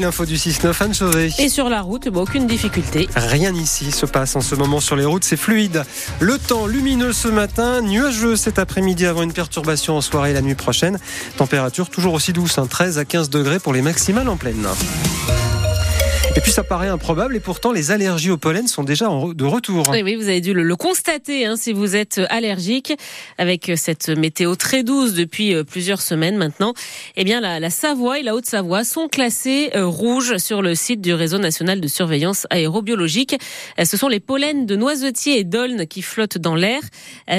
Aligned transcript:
l'info 0.00 0.24
du 0.24 0.36
6-9, 0.36 0.82
Anne 0.82 0.94
Sauvé. 0.94 1.30
Et 1.38 1.50
sur 1.50 1.68
la 1.68 1.82
route, 1.82 2.08
bon, 2.08 2.22
aucune 2.22 2.46
difficulté. 2.46 3.10
Rien 3.14 3.52
ici 3.54 3.92
se 3.92 4.06
passe 4.06 4.34
en 4.34 4.40
ce 4.40 4.54
moment 4.54 4.80
sur 4.80 4.96
les 4.96 5.04
routes, 5.04 5.22
c'est 5.22 5.36
fluide. 5.36 5.84
Le 6.18 6.38
temps 6.38 6.66
lumineux 6.66 7.12
ce 7.12 7.28
matin, 7.28 7.82
nuageux 7.82 8.36
cet 8.36 8.58
après-midi 8.58 9.04
avant 9.04 9.22
une 9.22 9.34
perturbation 9.34 9.98
en 9.98 10.00
soirée 10.00 10.32
la 10.32 10.40
nuit 10.40 10.54
prochaine. 10.54 10.98
Température 11.36 11.90
toujours 11.90 12.14
aussi 12.14 12.32
douce, 12.32 12.58
13 12.70 12.96
hein, 12.96 13.02
à 13.02 13.04
15 13.04 13.28
degrés 13.28 13.58
pour 13.58 13.74
les 13.74 13.82
maximales 13.82 14.30
en 14.30 14.38
pleine. 14.38 14.66
Et 16.36 16.40
puis 16.40 16.52
ça 16.52 16.62
paraît 16.62 16.88
improbable 16.88 17.34
et 17.34 17.40
pourtant 17.40 17.72
les 17.72 17.90
allergies 17.90 18.30
au 18.30 18.36
pollen 18.36 18.68
sont 18.68 18.84
déjà 18.84 19.06
de 19.06 19.44
retour. 19.44 19.88
Oui, 19.90 20.02
oui, 20.04 20.14
vous 20.14 20.28
avez 20.28 20.40
dû 20.40 20.52
le, 20.52 20.76
constater 20.76 21.44
hein, 21.44 21.56
si 21.56 21.72
vous 21.72 21.96
êtes 21.96 22.20
allergique 22.30 22.92
avec 23.36 23.72
cette 23.74 24.08
météo 24.08 24.54
très 24.54 24.84
douce 24.84 25.14
depuis 25.14 25.54
euh, 25.54 25.64
plusieurs 25.64 26.00
semaines 26.00 26.36
maintenant. 26.36 26.72
Eh 27.16 27.24
bien, 27.24 27.40
la, 27.40 27.68
Savoie 27.68 28.20
et 28.20 28.22
la 28.22 28.36
Haute-Savoie 28.36 28.84
sont 28.84 29.08
classées 29.08 29.70
euh, 29.74 29.86
rouges 29.86 30.36
sur 30.36 30.62
le 30.62 30.76
site 30.76 31.00
du 31.00 31.12
réseau 31.12 31.38
national 31.38 31.80
de 31.80 31.88
surveillance 31.88 32.46
aérobiologique. 32.50 33.36
Euh, 33.80 33.84
ce 33.84 33.96
sont 33.96 34.08
les 34.08 34.20
pollens 34.20 34.66
de 34.66 34.76
noisetiers 34.76 35.40
et 35.40 35.44
d'aulnes 35.44 35.88
qui 35.88 36.00
flottent 36.00 36.38
dans 36.38 36.54
l'air. 36.54 36.80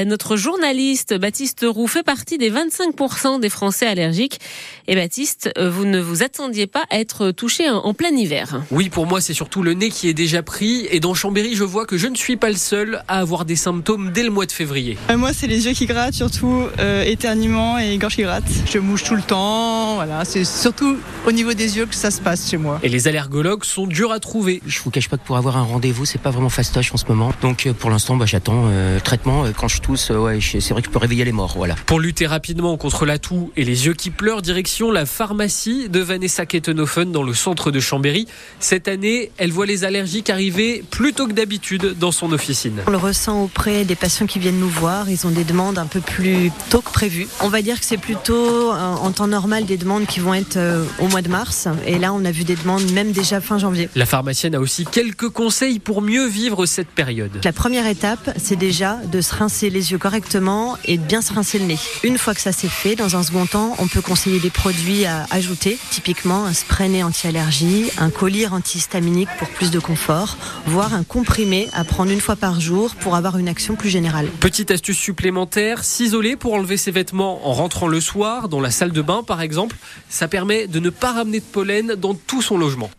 Notre 0.06 0.36
journaliste 0.36 1.14
Baptiste 1.14 1.66
Roux 1.68 1.88
fait 1.88 2.04
partie 2.04 2.38
des 2.38 2.52
25% 2.52 3.40
des 3.40 3.50
Français 3.50 3.88
allergiques. 3.88 4.40
Et 4.88 4.96
Baptiste, 4.96 5.50
vous 5.60 5.86
ne 5.86 6.00
vous 6.00 6.24
attendiez 6.24 6.68
pas 6.68 6.84
à 6.90 7.00
être 7.00 7.32
touché 7.32 7.70
en 7.70 7.94
plein 7.94 8.10
hiver. 8.10 8.62
Oui, 8.72 8.81
pour 8.90 9.06
moi, 9.06 9.22
c'est 9.22 9.34
surtout 9.34 9.64
le 9.64 9.74
nez 9.74 9.90
qui 9.90 10.08
est 10.08 10.14
déjà 10.14 10.44
pris. 10.44 10.88
Et 10.92 11.00
dans 11.00 11.14
Chambéry, 11.14 11.56
je 11.56 11.64
vois 11.64 11.86
que 11.86 11.98
je 11.98 12.08
ne 12.08 12.16
suis 12.16 12.38
pas 12.38 12.50
le 12.50 12.56
seul 12.56 13.04
à 13.08 13.20
avoir 13.20 13.46
des 13.46 13.56
symptômes 13.56 14.12
dès 14.12 14.24
le 14.24 14.30
mois 14.30 14.46
de 14.46 14.52
février. 14.52 14.98
Euh, 15.10 15.18
moi, 15.18 15.32
c'est 15.34 15.48
les 15.48 15.66
yeux 15.66 15.74
qui 15.74 15.86
grattent, 15.86 16.14
surtout 16.14 16.68
euh, 16.80 17.04
éternuement 17.04 17.78
et 17.78 17.98
gorge 17.98 18.16
qui 18.16 18.24
gratte. 18.24 18.44
Je 18.72 18.80
mouche 18.80 19.04
tout 19.04 19.16
le 19.16 19.22
temps. 19.22 19.96
Voilà, 19.96 20.26
c'est 20.26 20.46
surtout 20.46 20.98
au 21.26 21.32
niveau 21.32 21.54
des 21.54 21.78
yeux 21.78 21.86
que 21.86 21.96
ça 21.96 22.12
se 22.12 22.22
passe 22.22 22.50
chez 22.50 22.58
moi. 22.58 22.80
Et 22.84 22.90
les 22.90 23.08
allergologues 23.08 23.64
sont 23.64 23.88
durs 23.88 24.12
à 24.12 24.20
trouver. 24.20 24.62
Je 24.66 24.80
vous 24.82 24.90
cache 24.90 25.10
pas 25.10 25.18
que 25.18 25.26
pour 25.26 25.38
avoir 25.38 25.58
un 25.58 25.64
rendez-vous, 25.64 26.06
c'est 26.06 26.22
pas 26.22 26.32
vraiment 26.32 26.50
fastoche 26.50 26.94
en 26.94 26.98
ce 26.98 27.06
moment. 27.08 27.34
Donc 27.42 27.66
euh, 27.66 27.74
pour 27.74 27.90
l'instant, 27.90 28.16
bah, 28.16 28.26
j'attends 28.26 28.70
le 28.70 29.00
traitement. 29.02 29.46
Quand 29.58 29.68
je 29.68 29.82
tousse, 29.82 30.10
ouais, 30.10 30.40
c'est 30.42 30.70
vrai 30.72 30.82
que 30.82 30.88
je 30.88 30.92
peux 30.92 31.00
réveiller 31.00 31.26
les 31.26 31.32
morts. 31.32 31.54
Voilà. 31.56 31.76
Pour 31.86 32.00
lutter 32.00 32.26
rapidement 32.26 32.78
contre 32.78 33.06
la 33.06 33.20
toux 33.20 33.52
et 33.58 33.64
les 33.64 33.86
yeux 33.86 33.94
qui 33.94 34.10
pleurent, 34.10 34.42
direction 34.42 34.92
la 34.92 35.06
pharmacie 35.06 35.90
de 35.90 36.00
Vanessa 36.00 36.46
Kettenhofen 36.46 37.12
dans 37.12 37.24
le 37.24 37.34
centre 37.34 37.72
de 37.72 37.80
Chambéry. 37.80 38.28
Cette 38.72 38.88
année, 38.88 39.32
elle 39.38 39.52
voit 39.52 39.66
les 39.66 39.84
allergiques 39.84 40.30
arriver 40.30 40.82
plus 40.92 41.12
tôt 41.12 41.28
que 41.28 41.34
d'habitude 41.34 41.94
dans 42.00 42.14
son 42.14 42.32
officine. 42.32 42.80
On 42.88 42.92
le 42.92 42.96
ressent 42.96 43.44
auprès 43.44 43.84
des 43.84 43.96
patients 43.96 44.28
qui 44.28 44.40
viennent 44.40 44.62
nous 44.62 44.70
voir. 44.70 45.10
Ils 45.10 45.28
ont 45.28 45.30
des 45.30 45.44
demandes 45.44 45.78
un 45.78 45.88
peu 45.88 46.00
plus 46.00 46.54
tôt 46.70 46.80
que 46.80 46.90
prévu. 46.90 47.28
On 47.42 47.50
va 47.50 47.62
dire 47.62 47.78
que 47.82 47.86
c'est 47.86 47.98
plutôt 47.98 48.72
euh, 48.72 48.78
en 48.78 49.12
temps 49.12 49.28
normal 49.28 49.66
des 49.66 49.76
demandes 49.76 50.06
qui 50.06 50.22
vont 50.22 50.34
être 50.34 50.56
euh, 50.56 50.86
au 51.00 51.10
mois 51.10 51.22
de 51.22 51.28
mars. 51.28 51.68
Et 51.86 52.00
là, 52.00 52.14
on 52.14 52.24
a 52.24 52.32
vu 52.32 52.46
des 52.46 52.56
demandes 52.56 52.90
même 52.94 53.12
déjà 53.12 53.42
fin 53.42 53.58
janvier. 53.58 53.90
La 53.94 54.06
pharmacienne 54.06 54.56
a 54.56 54.62
aussi 54.62 54.86
quelques 54.86 55.28
conseils 55.28 55.80
pour 55.80 56.02
mieux 56.02 56.26
vivre 56.26 56.66
cette 56.66 56.88
période. 56.88 57.42
La 57.44 57.52
première 57.52 57.88
étape, 57.88 58.34
c'est 58.38 58.56
déjà 58.56 58.96
de 59.12 59.20
se 59.20 59.36
rincer 59.36 59.70
les 59.70 59.92
yeux 59.92 59.98
correctement 59.98 60.78
et 60.86 60.98
de 60.98 61.04
bien 61.04 61.22
se 61.22 61.34
rincer 61.34 61.60
le 61.60 61.66
nez. 61.66 61.78
Une 62.04 62.18
fois 62.18 62.34
que 62.34 62.40
ça 62.40 62.54
s'est 62.54 62.70
fait, 62.70 62.96
dans 62.96 63.18
un 63.18 63.24
second 63.24 63.48
temps, 63.48 63.76
on 63.80 63.88
peut 63.90 64.02
conseiller 64.02 64.40
des 64.40 64.50
produits 64.50 65.04
à 65.06 65.28
ajouter, 65.30 65.78
typiquement 65.90 66.46
un 66.46 66.54
spray 66.54 66.88
nez 66.88 67.04
anti-allergie, 67.04 67.92
un 67.98 68.10
collier 68.10 68.48
antihistaminique 68.62 69.30
pour 69.40 69.48
plus 69.48 69.72
de 69.72 69.80
confort, 69.80 70.38
voire 70.68 70.94
un 70.94 71.04
comprimé 71.04 71.68
à 71.74 71.84
prendre 71.84 72.12
une 72.12 72.22
fois 72.22 72.36
par 72.36 72.62
jour 72.62 72.94
pour 72.94 73.16
avoir 73.16 73.40
une 73.40 73.50
action 73.50 73.76
plus 73.76 73.90
générale. 73.90 74.28
Petite 74.40 74.70
astuce 74.70 75.00
supplémentaire, 75.00 75.84
s'isoler 75.84 76.36
pour 76.36 76.54
enlever 76.54 76.78
ses 76.78 76.92
vêtements 76.92 77.48
en 77.48 77.54
rentrant 77.54 77.88
le 77.88 78.00
soir, 78.00 78.50
dans 78.50 78.62
la 78.62 78.70
salle 78.70 78.92
de 78.92 79.02
bain 79.02 79.24
par 79.24 79.42
exemple, 79.42 79.78
ça 80.10 80.28
permet 80.28 80.68
de 80.68 80.80
ne 80.80 80.92
pas 80.92 81.12
ramener 81.12 81.40
de 81.40 81.46
pollen 81.46 81.96
dans 81.96 82.14
tout 82.14 82.44
son 82.44 82.56
logement. 82.56 82.92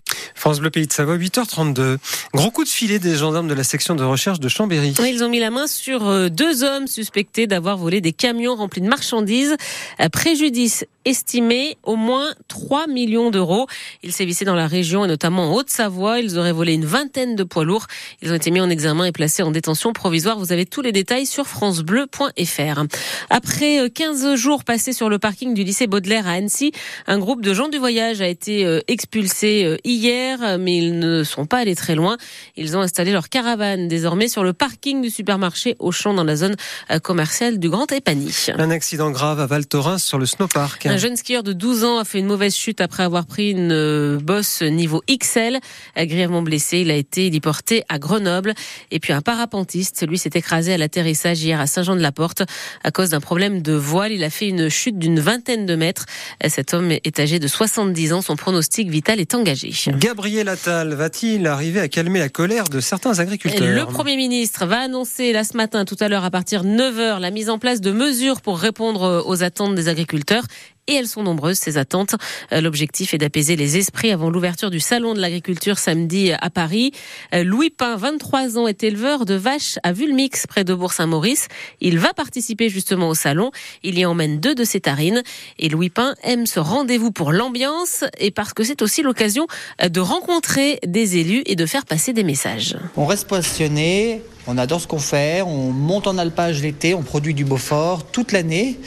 France 0.43 0.59
Bleu 0.59 0.71
Pays 0.71 0.89
de 0.89 0.93
Savoie, 0.93 1.17
8h32. 1.19 1.99
Gros 2.35 2.51
coup 2.51 2.65
de 2.65 2.69
filet 2.69 2.99
des 2.99 3.15
gendarmes 3.15 3.47
de 3.47 3.55
la 3.55 3.63
section 3.63 3.95
de 3.95 4.03
recherche 4.03 4.41
de 4.41 4.49
Chambéry. 4.49 4.93
Ils 5.07 5.23
ont 5.23 5.29
mis 5.29 5.39
la 5.39 5.53
main 5.53 5.69
sur 5.69 6.09
euh, 6.09 6.31
deux 6.31 6.65
hommes 6.65 6.89
suspectés 6.89 7.47
d'avoir 7.47 7.77
volé 7.77 8.01
des 8.01 8.13
camions 8.13 8.57
remplis 8.57 8.81
de 8.81 8.89
marchandises. 8.89 9.55
Euh, 10.01 10.09
préjudice 10.09 10.85
estimé 11.05 11.77
au 11.85 11.95
moins 11.95 12.33
3 12.49 12.89
millions 12.89 13.31
d'euros. 13.31 13.69
Ils 14.03 14.13
sévissaient 14.13 14.45
dans 14.45 14.57
la 14.57 14.67
région 14.67 15.05
et 15.05 15.09
notamment 15.09 15.45
en 15.45 15.55
Haute-Savoie. 15.55 16.19
Ils 16.19 16.37
auraient 16.39 16.53
volé 16.53 16.75
une 16.75 16.87
vingtaine 16.87 17.37
de 17.37 17.45
poids 17.45 17.65
lourds. 17.65 17.87
Ils 18.21 18.33
ont 18.33 18.35
été 18.35 18.51
mis 18.51 18.61
en 18.61 18.69
examen 18.69 19.05
et 19.05 19.13
placés 19.13 19.45
en 19.45 19.53
détention 19.53 19.93
provisoire. 19.93 20.41
Vous 20.41 20.51
avez 20.51 20.67
tous 20.67 20.83
les 20.83 20.93
détails 20.93 21.27
sur 21.27 21.47
francebleu.fr. 21.47 22.83
Après 23.31 23.91
15 23.91 24.25
euh, 24.25 24.35
jours 24.35 24.65
passés 24.65 24.93
sur 24.93 25.09
le 25.09 25.21
parking 25.21 25.55
du 25.55 25.63
lycée 25.63 25.87
Baudelaire 25.87 26.27
à 26.27 26.33
Annecy, 26.33 26.73
un 27.07 27.21
groupe 27.21 27.43
de 27.43 27.55
gens 27.55 27.69
du 27.69 27.79
voyage 27.79 28.21
a 28.21 28.27
été 28.27 28.81
expulsé 28.89 29.79
hier 29.85 30.32
mais 30.59 30.77
ils 30.77 30.99
ne 30.99 31.25
sont 31.25 31.47
pas 31.47 31.59
allés 31.59 31.75
très 31.75 31.95
loin. 31.95 32.17
Ils 32.57 32.77
ont 32.77 32.81
installé 32.81 33.13
leur 33.13 33.29
caravane 33.29 33.89
désormais 33.89 34.29
sur 34.29 34.45
le 34.45 34.53
parking 34.53 35.03
du 35.03 35.11
supermarché 35.11 35.77
Auchan 35.79 36.15
dans 36.15 36.25
la 36.25 36.37
zone 36.37 36.57
euh, 36.91 36.99
commerciale 36.99 37.59
du 37.59 37.69
Grand 37.69 37.91
Épany. 37.91 38.33
Un 38.57 38.71
accident 38.71 39.11
grave 39.11 39.41
à 39.41 39.47
Val 39.47 39.67
Thorens 39.67 40.03
sur 40.03 40.19
le 40.19 40.27
snowpark. 40.27 40.87
Un 40.87 40.97
jeune 40.97 41.17
skieur 41.17 41.43
de 41.43 41.53
12 41.53 41.85
ans 41.85 41.99
a 41.99 42.05
fait 42.05 42.19
une 42.19 42.27
mauvaise 42.27 42.55
chute 42.55 42.81
après 42.81 43.03
avoir 43.03 43.27
pris 43.27 43.51
une 43.51 43.73
euh, 43.73 44.19
bosse 44.19 44.63
niveau 44.63 45.03
XL. 45.11 45.59
Grièvement 45.97 46.43
blessé, 46.43 46.79
il 46.79 46.91
a 46.91 46.97
été 46.97 47.31
déporté 47.31 47.85
à 47.89 47.99
Grenoble. 47.99 48.55
Et 48.91 49.01
puis 49.01 49.13
un 49.13 49.21
parapentiste, 49.21 50.07
lui 50.07 50.19
s'est 50.19 50.31
écrasé 50.35 50.73
à 50.73 50.79
l'atterrissage 50.79 51.43
hier 51.43 51.61
à 51.61 51.67
Saint-Jean-de-la-Porte 51.67 52.43
à 52.83 52.91
cause 52.91 53.11
d'un 53.11 53.21
problème 53.21 53.63
de 53.63 53.75
voile. 53.75 54.13
Il 54.13 54.25
a 54.25 54.31
fait 54.31 54.49
une 54.49 54.69
chute 54.69 54.99
d'une 54.99 55.21
vingtaine 55.21 55.67
de 55.67 55.77
mètres. 55.77 56.07
Cet 56.49 56.75
homme 56.75 56.91
est 56.91 57.21
âgé 57.21 57.39
de 57.39 57.47
70 57.47 58.13
ans. 58.13 58.23
Son 58.23 58.37
pronostic 58.37 58.89
vital 58.89 59.21
est 59.21 59.35
engagé. 59.35 59.73
Gabriel 59.99 60.22
Attal 60.25 60.95
va-t-il 60.95 61.49
arriver 61.49 61.81
à 61.81 61.89
calmer 61.89 62.21
la 62.21 62.29
colère 62.29 62.69
de 62.69 62.79
certains 62.79 63.19
agriculteurs 63.19 63.67
Le 63.67 63.85
Premier 63.87 64.17
ministre 64.17 64.67
va 64.67 64.79
annoncer 64.83 65.33
là 65.33 65.43
ce 65.43 65.57
matin, 65.57 65.85
tout 65.85 65.97
à 65.99 66.09
l'heure 66.09 66.23
à 66.23 66.31
partir 66.31 66.63
de 66.63 66.69
9h, 66.69 67.19
la 67.19 67.31
mise 67.33 67.51
en 67.51 67.59
place 67.59 67.81
de 67.81 67.91
mesures 67.91 68.41
pour 68.41 68.59
répondre 68.59 69.25
aux 69.27 69.43
attentes 69.43 69.75
des 69.75 69.89
agriculteurs 69.89 70.45
et 70.89 70.95
elles 70.95 71.07
sont 71.07 71.23
nombreuses, 71.23 71.59
ces 71.59 71.79
attentes. 71.79 72.17
Euh, 72.53 72.61
l'objectif 72.61 73.15
est 73.15 73.19
d'apaiser 73.19 73.57
les 73.57 73.77
esprits 73.77 74.11
avant 74.11 74.31
l'ouverture 74.31 74.71
du 74.71 74.81
Salon 74.81 75.15
de 75.15 75.21
l'agriculture 75.21 75.79
samedi 75.79 76.33
à 76.33 76.51
Paris. 76.51 76.93
Euh, 77.35 77.45
Louis 77.45 77.71
Pain, 77.71 77.97
23 77.97 78.59
ans, 78.59 78.67
est 78.67 78.83
éleveur 78.83 79.25
de 79.25 79.35
vaches 79.35 79.79
à 79.83 79.93
Vulmix, 79.93 80.47
près 80.47 80.65
de 80.65 80.75
Bourg-Saint-Maurice. 80.75 81.49
Il 81.81 81.99
va 81.99 82.13
participer 82.15 82.69
justement 82.69 83.09
au 83.09 83.15
Salon. 83.15 83.51
Il 83.83 83.99
y 83.99 84.05
emmène 84.05 84.41
deux 84.41 84.55
de 84.55 84.65
ses 84.65 84.81
tarines. 84.81 85.23
Et 85.59 85.69
Louis 85.69 85.91
Pain 85.91 86.15
aime 86.25 86.47
ce 86.47 86.61
rendez-vous 86.61 87.13
pour 87.13 87.33
l'ambiance 87.33 88.05
et 88.19 88.31
parce 88.31 88.53
que 88.53 88.65
c'est 88.65 88.83
aussi 88.83 89.03
l'occasion 89.03 89.47
euh, 89.83 89.89
de 89.89 90.01
rencontrer 90.01 90.79
des 90.87 91.17
élus 91.19 91.43
et 91.47 91.55
de 91.55 91.67
faire 91.67 91.85
passer 91.85 92.13
des 92.13 92.25
messages. 92.25 92.77
On 92.97 93.07
reste 93.07 93.29
passionné, 93.29 94.23
on 94.47 94.59
adore 94.59 94.81
ce 94.81 94.87
qu'on 94.89 94.99
fait, 94.99 95.43
on 95.43 95.71
monte 95.71 96.07
en 96.07 96.19
alpage 96.19 96.63
l'été, 96.63 96.95
on 96.95 97.03
produit 97.03 97.35
du 97.35 97.45
Beaufort 97.45 98.07
toute 98.11 98.33
l'année. 98.33 98.79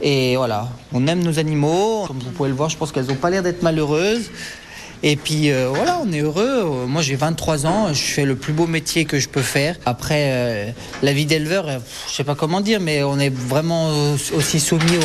Et 0.00 0.36
voilà, 0.36 0.68
on 0.92 1.06
aime 1.06 1.22
nos 1.22 1.38
animaux. 1.38 2.04
Comme 2.06 2.18
vous 2.18 2.30
pouvez 2.30 2.48
le 2.48 2.54
voir, 2.54 2.68
je 2.68 2.76
pense 2.76 2.92
qu'elles 2.92 3.06
n'ont 3.06 3.16
pas 3.16 3.30
l'air 3.30 3.42
d'être 3.42 3.62
malheureuses. 3.62 4.30
Et 5.02 5.16
puis 5.16 5.50
euh, 5.50 5.70
voilà, 5.72 6.00
on 6.04 6.12
est 6.12 6.20
heureux. 6.20 6.86
Moi 6.88 7.02
j'ai 7.02 7.14
23 7.14 7.66
ans, 7.66 7.92
je 7.92 8.00
fais 8.00 8.24
le 8.24 8.34
plus 8.34 8.52
beau 8.52 8.66
métier 8.66 9.04
que 9.04 9.18
je 9.18 9.28
peux 9.28 9.42
faire. 9.42 9.76
Après, 9.86 10.30
euh, 10.32 10.70
la 11.02 11.12
vie 11.12 11.24
d'éleveur, 11.24 11.68
euh, 11.68 11.78
je 12.08 12.14
sais 12.14 12.24
pas 12.24 12.34
comment 12.34 12.60
dire, 12.60 12.80
mais 12.80 13.02
on 13.04 13.18
est 13.18 13.32
vraiment 13.32 13.90
aussi 14.34 14.58
soumis 14.58 14.98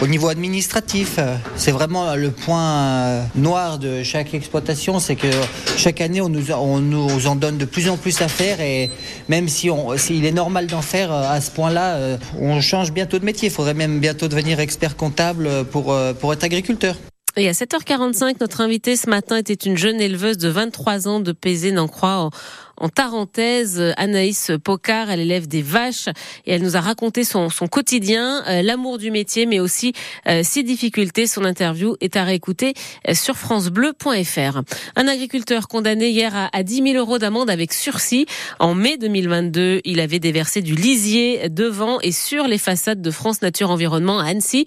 au, 0.00 0.06
niveau 0.06 0.28
administratif. 0.28 1.18
C'est 1.56 1.70
vraiment 1.70 2.14
le 2.14 2.30
point 2.30 3.26
noir 3.34 3.78
de 3.78 4.02
chaque 4.02 4.34
exploitation, 4.34 4.98
c'est 4.98 5.16
que 5.16 5.28
chaque 5.76 6.00
année 6.00 6.20
on 6.20 6.28
nous, 6.28 6.50
on 6.52 6.78
nous 6.80 7.26
en 7.26 7.36
donne 7.36 7.58
de 7.58 7.64
plus 7.64 7.88
en 7.88 7.96
plus 7.96 8.20
à 8.22 8.28
faire 8.28 8.60
et 8.60 8.90
même 9.28 9.48
si 9.48 9.70
s'il 9.96 10.24
est 10.24 10.32
normal 10.32 10.66
d'en 10.66 10.82
faire 10.82 11.12
à 11.12 11.40
ce 11.40 11.50
point-là, 11.50 12.18
on 12.40 12.60
change 12.60 12.92
bientôt 12.92 13.18
de 13.18 13.24
métier. 13.24 13.48
Il 13.48 13.52
faudrait 13.52 13.74
même 13.74 14.00
bientôt 14.00 14.26
devenir 14.26 14.58
expert 14.58 14.96
comptable 14.96 15.64
pour, 15.66 15.96
pour 16.18 16.32
être 16.32 16.44
agriculteur. 16.44 16.96
Et 17.36 17.48
à 17.48 17.52
7h45, 17.52 18.36
notre 18.40 18.60
invitée 18.60 18.96
ce 18.96 19.08
matin 19.08 19.36
était 19.36 19.54
une 19.54 19.76
jeune 19.76 20.00
éleveuse 20.00 20.38
de 20.38 20.48
23 20.48 21.06
ans 21.06 21.20
de 21.20 21.32
Pézé-Nancroix 21.32 22.30
en 22.80 22.88
Tarentaise. 22.88 23.94
Anaïs 23.96 24.50
Pocard, 24.64 25.10
elle 25.10 25.20
élève 25.20 25.46
des 25.46 25.62
vaches 25.62 26.08
et 26.46 26.54
elle 26.54 26.62
nous 26.62 26.76
a 26.76 26.80
raconté 26.80 27.24
son, 27.24 27.50
son 27.50 27.68
quotidien, 27.68 28.42
euh, 28.48 28.62
l'amour 28.62 28.98
du 28.98 29.10
métier, 29.10 29.46
mais 29.46 29.60
aussi 29.60 29.92
euh, 30.26 30.40
ses 30.42 30.62
difficultés. 30.62 31.26
Son 31.26 31.44
interview 31.44 31.96
est 32.00 32.16
à 32.16 32.24
réécouter 32.24 32.74
euh, 33.08 33.14
sur 33.14 33.36
francebleu.fr. 33.36 34.62
Un 34.96 35.08
agriculteur 35.08 35.68
condamné 35.68 36.08
hier 36.08 36.34
à, 36.34 36.48
à 36.52 36.62
10 36.62 36.82
000 36.82 36.94
euros 36.96 37.18
d'amende 37.18 37.50
avec 37.50 37.72
sursis. 37.72 38.26
En 38.58 38.74
mai 38.74 38.96
2022, 38.96 39.82
il 39.84 40.00
avait 40.00 40.18
déversé 40.18 40.62
du 40.62 40.74
lisier 40.74 41.48
devant 41.50 42.00
et 42.00 42.12
sur 42.12 42.48
les 42.48 42.58
façades 42.58 43.02
de 43.02 43.10
France 43.10 43.42
Nature 43.42 43.70
Environnement 43.70 44.18
à 44.18 44.24
Annecy. 44.24 44.64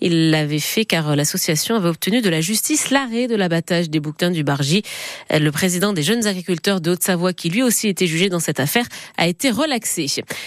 Il 0.00 0.30
l'avait 0.30 0.58
fait 0.58 0.84
car 0.84 1.14
l'association 1.14 1.76
avait 1.76 1.88
obtenu 1.88 2.20
de 2.20 2.28
la 2.28 2.40
justice 2.40 2.90
l'arrêt 2.90 3.28
de 3.28 3.36
l'abattage 3.36 3.88
des 3.88 4.00
bouquins 4.00 4.30
du 4.30 4.42
Bargy. 4.42 4.82
Le 5.30 5.50
président 5.50 5.92
des 5.92 6.02
jeunes 6.02 6.26
agriculteurs 6.26 6.80
de 6.80 6.90
Haute-Savoie 6.90 7.32
qui 7.32 7.51
lui 7.52 7.62
aussi 7.62 7.88
était 7.88 8.06
jugé 8.06 8.28
dans 8.28 8.40
cette 8.40 8.60
affaire, 8.60 8.86
a 9.16 9.28
été 9.28 9.50
relaxé. 9.50 10.06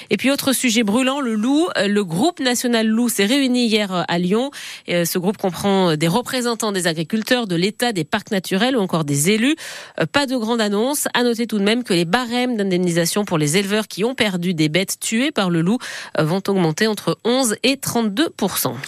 Et 0.10 0.18
puis 0.18 0.32
autre 0.32 0.54
sujet 0.54 0.84
brûlant, 0.84 1.22
le 1.22 1.36
loup. 1.36 1.68
Le 1.78 2.04
groupe 2.04 2.40
national 2.40 2.88
loup 2.88 3.10
s'est 3.10 3.26
réuni 3.26 3.68
hier 3.68 4.06
à 4.08 4.18
Lyon. 4.18 4.52
Ce 4.88 5.18
groupe 5.18 5.38
comprend 5.38 5.96
des 5.96 6.08
représentants 6.08 6.72
des 6.72 6.88
agriculteurs, 6.88 7.48
de 7.48 7.56
l'État, 7.56 7.94
des 7.94 8.04
parcs 8.04 8.32
naturels 8.32 8.76
ou 8.76 8.82
encore 8.82 9.06
des 9.06 9.32
élus. 9.32 9.56
Pas 10.12 10.26
de 10.26 10.36
grande 10.36 10.62
annonce. 10.62 11.08
À 11.14 11.24
noter 11.24 11.48
tout 11.48 11.60
de 11.60 11.64
même 11.64 11.84
que 11.84 11.94
les 11.94 12.06
barèmes 12.06 12.58
d'indemnisation 12.58 13.26
pour 13.26 13.38
les 13.38 13.58
éleveurs 13.58 13.88
qui 13.88 14.04
ont 14.04 14.16
perdu 14.16 14.54
des 14.54 14.70
bêtes 14.70 15.00
tuées 15.00 15.32
par 15.32 15.50
le 15.50 15.62
loup 15.62 15.78
vont 16.18 16.42
augmenter 16.48 16.88
entre 16.88 17.18
11 17.24 17.56
et 17.64 17.78
32 17.78 18.30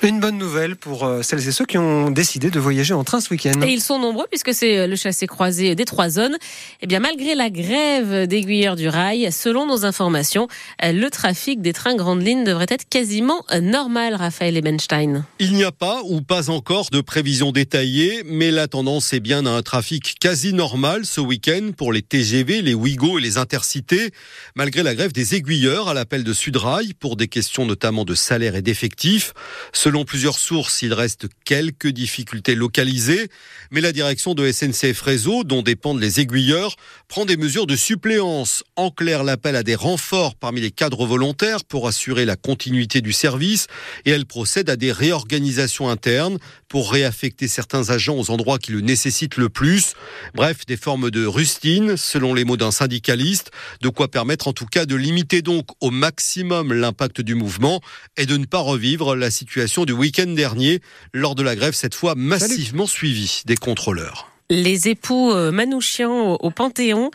Une 0.04 0.20
bonne 0.20 0.38
nouvelle 0.38 0.76
pour 0.76 1.06
euh, 1.06 1.22
celles 1.22 1.48
et 1.48 1.52
ceux 1.52 1.66
qui 1.66 1.78
ont 1.78 2.10
décidé 2.10 2.50
de 2.50 2.60
voyager 2.60 2.94
en 2.94 3.04
train 3.04 3.20
ce 3.20 3.30
week-end. 3.30 3.62
Et 3.62 3.72
ils 3.72 3.82
sont 3.82 4.00
nombreux 4.00 4.26
puisque 4.30 4.54
c'est 4.54 4.78
euh, 4.78 4.88
le 4.88 4.96
chassé-croisé 4.96 5.76
des 5.76 5.86
trois 5.86 6.10
zones. 6.10 6.36
Eh 6.82 6.88
bien, 6.88 7.00
malgré 7.00 7.36
la 7.36 7.50
grève 7.50 8.07
d'aiguilleurs 8.26 8.76
du 8.76 8.90
rail, 8.90 9.32
selon 9.32 9.66
nos 9.66 9.86
informations, 9.86 10.48
euh, 10.84 10.92
le 10.92 11.10
trafic 11.10 11.62
des 11.62 11.74
trains 11.74 11.96
grandes 11.96 12.26
lignes 12.26 12.44
devrait 12.44 12.68
être 12.70 12.88
quasiment 12.90 13.46
normal, 13.62 14.16
Raphaël 14.16 14.58
Ebenstein. 14.58 15.26
Il 15.40 15.54
n'y 15.54 15.64
a 15.64 15.72
pas 15.72 16.02
ou 16.06 16.22
pas 16.22 16.50
encore 16.50 16.90
de 16.92 17.02
prévision 17.02 17.52
détaillée, 17.52 18.24
mais 18.26 18.52
la 18.52 18.68
tendance 18.68 19.14
est 19.14 19.20
bien 19.20 19.46
à 19.46 19.50
un 19.50 19.62
trafic 19.62 20.18
quasi 20.20 20.54
normal 20.54 21.06
ce 21.06 21.22
week-end 21.22 21.72
pour 21.76 21.94
les 21.94 22.02
TGV, 22.02 22.62
les 22.62 22.74
Ouigo 22.74 23.20
et 23.20 23.22
les 23.22 23.38
intercités, 23.38 24.12
malgré 24.56 24.84
la 24.84 24.96
grève 24.96 25.12
des 25.12 25.36
aiguilleurs 25.36 25.88
à 25.88 25.94
l'appel 25.94 26.24
de 26.24 26.34
Sudrail 26.34 26.94
pour 26.94 27.16
des 27.16 27.28
questions 27.28 27.66
notamment 27.66 28.06
de 28.06 28.16
salaire 28.16 28.56
et 28.56 28.62
d'effectifs. 28.62 29.34
Selon 29.74 30.06
plusieurs 30.06 30.40
sources, 30.40 30.82
il 30.82 30.94
reste 30.94 31.28
quelques 31.46 31.88
difficultés 31.88 32.56
localisées, 32.56 33.30
mais 33.72 33.82
la 33.82 33.92
direction 33.92 34.34
de 34.34 34.52
SNCF 34.52 35.02
Réseau, 35.02 35.44
dont 35.44 35.62
dépendent 35.62 36.00
les 36.00 36.20
aiguilleurs, 36.20 36.76
prend 37.08 37.26
des 37.26 37.38
mesures 37.38 37.68
de 37.68 37.76
suppléance. 37.98 38.64
En 38.76 38.92
clair, 38.92 39.24
l'appel 39.24 39.56
à 39.56 39.64
des 39.64 39.74
renforts 39.74 40.36
parmi 40.36 40.62
les 40.62 40.70
cadres 40.70 41.08
volontaires 41.08 41.64
pour 41.64 41.88
assurer 41.88 42.26
la 42.26 42.36
continuité 42.36 43.02
du 43.02 43.12
service 43.12 43.66
et 44.06 44.12
elle 44.12 44.28
procède 44.28 44.70
à 44.70 44.76
des 44.76 44.92
réorganisations 44.92 45.90
internes 45.90 46.38
pour 46.68 46.92
réaffecter 46.92 47.48
certains 47.48 47.90
agents 47.90 48.16
aux 48.16 48.30
endroits 48.30 48.60
qui 48.60 48.72
le 48.72 48.82
nécessitent 48.82 49.38
le 49.38 49.50
plus. 49.50 49.94
Bref, 50.36 50.68
des 50.68 50.78
formes 50.78 51.10
de 51.10 51.26
rustine, 51.26 51.98
selon 51.98 52.36
les 52.36 52.46
mots 52.46 52.56
d'un 52.56 52.70
syndicaliste, 52.70 53.50
de 53.82 53.90
quoi 53.90 54.10
permettre 54.10 54.48
en 54.48 54.54
tout 54.54 54.68
cas 54.68 54.86
de 54.86 54.94
limiter 54.94 55.42
donc 55.42 55.66
au 55.82 55.90
maximum 55.90 56.74
l'impact 56.74 57.22
du 57.22 57.34
mouvement 57.34 57.82
et 58.16 58.28
de 58.28 58.38
ne 58.38 58.46
pas 58.46 58.60
revivre 58.60 59.16
la 59.16 59.32
situation 59.32 59.86
du 59.86 59.94
week-end 59.94 60.28
dernier 60.28 60.82
lors 61.14 61.34
de 61.34 61.42
la 61.42 61.56
grève, 61.56 61.74
cette 61.74 61.96
fois 61.96 62.14
massivement 62.16 62.86
suivie 62.86 63.42
des 63.48 63.56
contrôleurs. 63.56 64.30
Les 64.50 64.88
époux 64.88 65.34
euh, 65.34 65.52
Manouchian 65.52 66.36
au 66.36 66.52
Panthéon, 66.52 67.12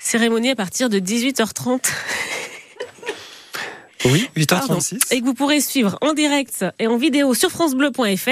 cérémonie 0.00 0.50
à 0.50 0.56
partir 0.56 0.88
de 0.88 0.98
18h30. 0.98 1.80
Oui, 4.06 4.30
8h36. 4.34 5.12
Et 5.14 5.20
que 5.20 5.26
vous 5.26 5.34
pourrez 5.34 5.60
suivre 5.60 5.98
en 6.00 6.14
direct 6.14 6.64
et 6.78 6.86
en 6.86 6.96
vidéo 6.96 7.34
sur 7.34 7.50
francebleu.fr. 7.50 8.30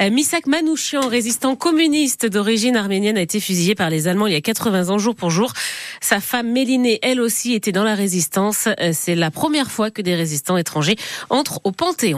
Euh, 0.00 0.10
Misak 0.10 0.46
Manouchian, 0.46 1.08
résistant 1.08 1.56
communiste 1.56 2.26
d'origine 2.26 2.76
arménienne, 2.76 3.16
a 3.16 3.22
été 3.22 3.40
fusillé 3.40 3.74
par 3.74 3.88
les 3.88 4.06
Allemands 4.06 4.26
il 4.26 4.34
y 4.34 4.36
a 4.36 4.42
80 4.42 4.90
ans 4.90 4.98
jour 4.98 5.14
pour 5.14 5.30
jour. 5.30 5.54
Sa 6.02 6.20
femme 6.20 6.52
Mélinée, 6.52 6.98
elle 7.00 7.22
aussi, 7.22 7.54
était 7.54 7.72
dans 7.72 7.84
la 7.84 7.94
résistance. 7.94 8.68
Euh, 8.80 8.90
c'est 8.92 9.14
la 9.14 9.30
première 9.30 9.70
fois 9.70 9.90
que 9.90 10.02
des 10.02 10.14
résistants 10.14 10.58
étrangers 10.58 10.96
entrent 11.30 11.60
au 11.64 11.72
Panthéon. 11.72 12.16